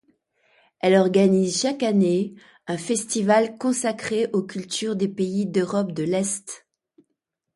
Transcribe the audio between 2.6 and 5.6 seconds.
un festival consacré aux cultures des pays